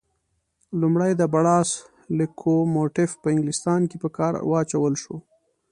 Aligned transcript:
لومړی 0.81 1.11
د 1.15 1.23
بړاس 1.33 1.69
لکوموټیف 2.19 3.11
په 3.21 3.27
انګلیستان 3.33 3.81
کې 3.89 3.97
په 4.03 4.09
کار 4.17 4.33
واچول 4.51 4.93
شو. 5.03 5.17